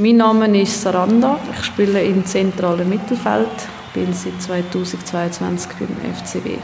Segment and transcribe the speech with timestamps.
[0.00, 1.40] Mein Name ist Saranda.
[1.58, 3.48] Ich spiele im zentralen Mittelfeld.
[3.92, 6.58] Bin seit 2022 beim FCB.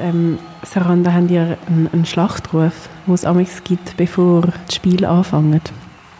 [0.00, 2.72] Ähm, Saranda, habt ihr einen, einen Schlachtruf,
[3.06, 5.70] den es amigs gibt, bevor das Spiel anfängt?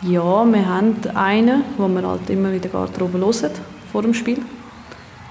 [0.02, 3.50] Ja, wir haben einen, den wir halt immer wieder Garderobe hören,
[3.90, 4.38] vor dem Spiel.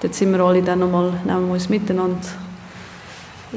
[0.02, 2.27] Dort sind wir alle dann nochmal, nehmen wir uns miteinander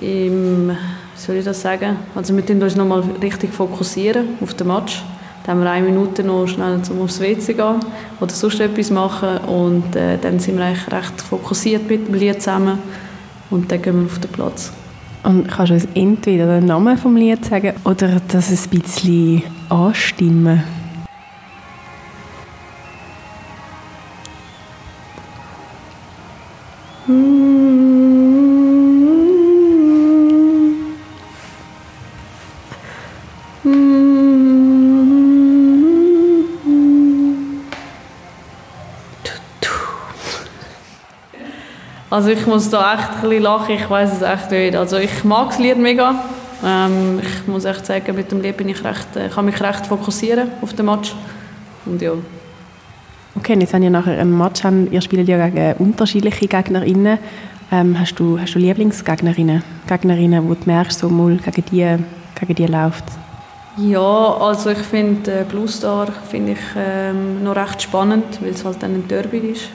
[0.01, 0.77] im,
[1.25, 5.03] soll ich das sagen, also wir uns nochmal richtig fokussieren auf den Match.
[5.45, 7.81] Dann haben wir eine Minute noch schnell zum aufs WC gehen
[8.21, 12.41] oder sonst etwas machen und äh, dann sind wir eigentlich recht fokussiert mit dem Lied
[12.41, 12.79] zusammen
[13.51, 14.73] und dann gehen wir auf den Platz.
[15.23, 20.63] Und kannst du uns entweder den Namen vom Lied sagen oder das ein bisschen anstimmen?
[33.65, 33.73] Also
[42.29, 44.77] ich muss da echt ein bisschen lachen, ich weiß es echt nicht.
[44.77, 46.15] Also ich mag das Lied mega.
[46.63, 49.87] Ähm, ich muss echt sagen, mit dem Lied bin ich recht, äh, kann mich recht
[49.87, 51.15] fokussieren auf den Match.
[51.87, 52.13] Und ja.
[53.35, 57.19] Okay, jetzt haben ihr nachher einen Match, haben, ihr spielt ja gegen unterschiedliche GegnerInnen.
[57.73, 59.63] Ähm, hast, du, hast du Lieblingsgegnerinnen?
[59.87, 61.97] Gegnerinnen, wo du merkst, so mal gegen die,
[62.39, 63.05] gegen die läuft
[63.77, 68.65] Ja, also ich finde äh, Blue Star finde ich ähm, noch recht spannend, weil es
[68.65, 69.69] halt dann ein Derby ist.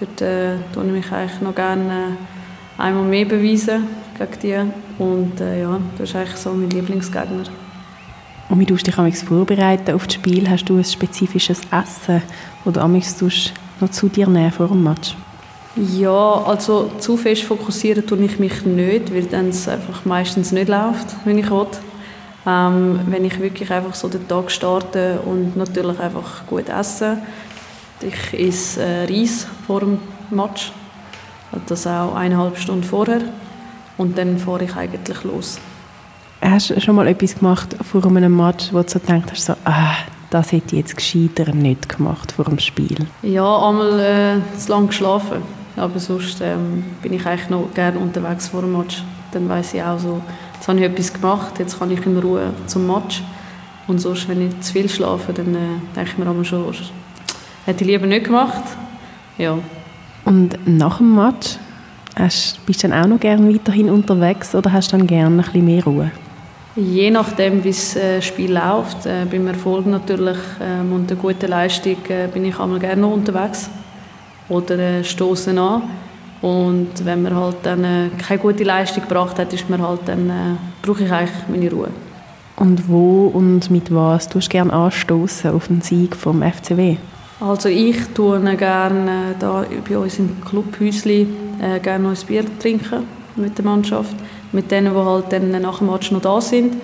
[0.00, 2.16] Dort äh, tue ich mich eigentlich noch gerne
[2.78, 3.86] äh, einmal mehr beweisen
[4.18, 5.02] gegen die.
[5.02, 7.44] Und äh, ja, das ist eigentlich so mein Lieblingsgegner.
[8.48, 10.50] Und wie tust du dich vorbereiten auf das Spiel?
[10.50, 12.22] Hast du ein spezifisches Essen,
[12.64, 13.22] das du amigs
[13.80, 15.14] noch zu dir nehmen vor dem Match?
[15.76, 20.68] Ja, also zu fest fokussieren tue ich mich nicht, weil dann es einfach meistens nicht
[20.68, 21.68] läuft, wenn ich will.
[22.46, 27.18] Ähm, wenn ich wirklich einfach so den Tag starte und natürlich einfach gut esse,
[28.00, 29.98] ich esse äh, Reis vor dem
[30.30, 30.72] Match,
[31.66, 33.20] das auch eineinhalb Stunden vorher
[33.98, 35.58] und dann fahre ich eigentlich los.
[36.40, 39.54] Hast du schon mal etwas gemacht vor einem Match, wo du so gedacht hast, so,
[39.64, 39.96] ah,
[40.30, 43.06] das hätte ich jetzt gescheiter nicht gemacht vor dem Spiel?
[43.22, 45.42] Ja, einmal äh, zu lange geschlafen,
[45.76, 49.02] aber sonst ähm, bin ich eigentlich noch gerne unterwegs vor dem Match.
[49.32, 50.22] Dann weiß ich auch so,
[50.60, 53.22] jetzt habe ich etwas gemacht, jetzt kann ich in Ruhe zum Match.
[53.86, 55.58] Und sonst, wenn ich zu viel schlafe, dann äh,
[55.96, 56.74] denke ich mir immer schon,
[57.64, 58.62] Hätte ich lieber nicht gemacht.
[59.38, 59.58] Ja.
[60.24, 61.56] Und nach dem Match
[62.14, 65.42] hast, bist du dann auch noch gerne weiterhin unterwegs oder hast du dann gerne ein
[65.42, 66.10] bisschen mehr Ruhe?
[66.76, 69.06] Je nachdem, wie das äh, Spiel läuft.
[69.06, 73.12] Äh, beim Erfolg natürlich ähm, und einer guten Leistung äh, bin ich einmal gerne noch
[73.12, 73.70] unterwegs
[74.48, 75.82] oder äh, stoßen an.
[76.42, 80.30] Und wenn man halt dann äh, keine gute Leistung gebracht hat, ist man halt dann,
[80.30, 80.32] äh,
[80.82, 81.88] brauche ich eigentlich meine Ruhe.
[82.56, 86.96] Und wo und mit was tust du gerne anstoßen auf den Sieg vom FCW?
[87.40, 91.26] Also ich tue gerne da bei uns im Clubhäuschen
[91.60, 93.04] äh, gerne noch ein Bier trinken
[93.36, 94.14] mit der Mannschaft,
[94.52, 96.76] mit denen, die halt dann nach dem Match noch da sind.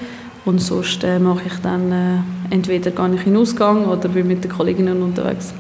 [0.47, 4.29] Und sonst äh, mache ich dann äh, entweder gar nicht in den Ausgang oder bin
[4.29, 5.53] mit den Kolleginnen unterwegs.